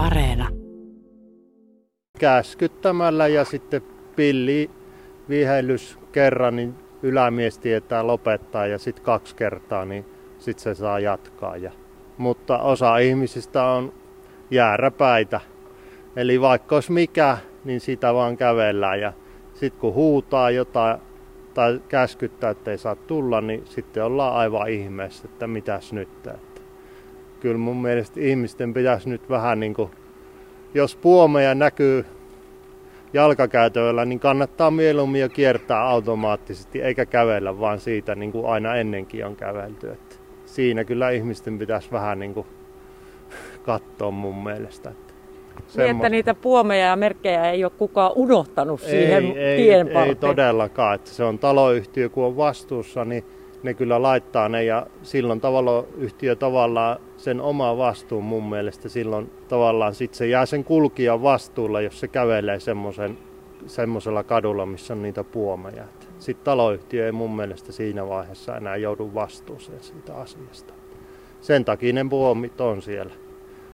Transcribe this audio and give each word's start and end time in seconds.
Areena. 0.00 0.48
Käskyttämällä 2.18 3.28
ja 3.28 3.44
sitten 3.44 3.82
pilli 4.16 4.70
vihellys 5.28 5.98
kerran, 6.12 6.56
niin 6.56 6.74
ylämies 7.02 7.58
tietää 7.58 8.06
lopettaa 8.06 8.66
ja 8.66 8.78
sitten 8.78 9.04
kaksi 9.04 9.36
kertaa, 9.36 9.84
niin 9.84 10.04
sitten 10.38 10.62
se 10.62 10.74
saa 10.74 10.98
jatkaa. 10.98 11.56
Ja, 11.56 11.72
mutta 12.18 12.58
osa 12.58 12.98
ihmisistä 12.98 13.64
on 13.64 13.92
jääräpäitä. 14.50 15.40
Eli 16.16 16.40
vaikka 16.40 16.74
olisi 16.74 16.92
mikä, 16.92 17.38
niin 17.64 17.80
sitä 17.80 18.14
vaan 18.14 18.36
kävellään. 18.36 19.00
Ja 19.00 19.12
sitten 19.54 19.80
kun 19.80 19.94
huutaa 19.94 20.50
jotain 20.50 20.98
tai 21.54 21.80
käskyttää, 21.88 22.50
että 22.50 22.70
ei 22.70 22.78
saa 22.78 22.96
tulla, 22.96 23.40
niin 23.40 23.66
sitten 23.66 24.04
ollaan 24.04 24.34
aivan 24.36 24.68
ihmeessä, 24.68 25.28
että 25.32 25.46
mitäs 25.46 25.92
nyt. 25.92 26.08
Että 26.26 26.49
kyllä 27.40 27.58
mun 27.58 27.82
mielestä 27.82 28.20
ihmisten 28.20 28.74
pitäisi 28.74 29.08
nyt 29.08 29.30
vähän 29.30 29.60
niin 29.60 29.74
kuin, 29.74 29.90
jos 30.74 30.96
puomeja 30.96 31.54
näkyy 31.54 32.04
jalkakäytöllä, 33.12 34.04
niin 34.04 34.20
kannattaa 34.20 34.70
mieluummin 34.70 35.20
jo 35.20 35.28
kiertää 35.28 35.82
automaattisesti, 35.82 36.82
eikä 36.82 37.06
kävellä 37.06 37.60
vaan 37.60 37.80
siitä, 37.80 38.14
niin 38.14 38.32
kuin 38.32 38.46
aina 38.46 38.76
ennenkin 38.76 39.26
on 39.26 39.36
kävelty. 39.36 39.90
Että 39.90 40.16
siinä 40.46 40.84
kyllä 40.84 41.10
ihmisten 41.10 41.58
pitäisi 41.58 41.92
vähän 41.92 42.18
niin 42.18 42.34
kuin 42.34 42.46
katsoa 43.62 44.10
mun 44.10 44.44
mielestä. 44.44 44.90
Että 44.90 45.10
niin, 45.76 45.90
että 45.90 46.08
niitä 46.08 46.34
puomeja 46.34 46.86
ja 46.86 46.96
merkkejä 46.96 47.50
ei 47.50 47.64
ole 47.64 47.72
kukaan 47.78 48.12
unohtanut 48.14 48.80
siihen 48.80 49.24
ei, 49.36 49.62
tien 49.62 49.88
ei, 49.88 50.08
ei 50.08 50.14
todellakaan. 50.14 50.94
Että 50.94 51.10
se 51.10 51.24
on 51.24 51.38
taloyhtiö, 51.38 52.08
kun 52.08 52.24
on 52.24 52.36
vastuussa, 52.36 53.04
niin 53.04 53.24
ne 53.62 53.74
kyllä 53.74 54.02
laittaa 54.02 54.48
ne 54.48 54.64
ja 54.64 54.86
silloin 55.02 55.40
taloyhtiö 55.40 56.36
tavallaan 56.36 56.96
sen 57.16 57.40
oma 57.40 57.76
vastuun 57.76 58.24
mun 58.24 58.48
mielestä 58.50 58.88
silloin 58.88 59.30
tavallaan 59.48 59.94
sit 59.94 60.14
se 60.14 60.26
jää 60.26 60.46
sen 60.46 60.64
kulkijan 60.64 61.22
vastuulla, 61.22 61.80
jos 61.80 62.00
se 62.00 62.08
kävelee 62.08 62.60
semmoisen 62.60 63.18
semmoisella 63.66 64.22
kadulla, 64.22 64.66
missä 64.66 64.94
on 64.94 65.02
niitä 65.02 65.24
puomeja. 65.24 65.84
Sitten 66.18 66.44
taloyhtiö 66.44 67.06
ei 67.06 67.12
mun 67.12 67.36
mielestä 67.36 67.72
siinä 67.72 68.08
vaiheessa 68.08 68.56
enää 68.56 68.76
joudu 68.76 69.10
vastuuseen 69.14 69.82
siitä 69.82 70.14
asiasta. 70.14 70.74
Sen 71.40 71.64
takia 71.64 71.92
ne 71.92 72.06
puomit 72.10 72.60
on 72.60 72.82
siellä. 72.82 73.12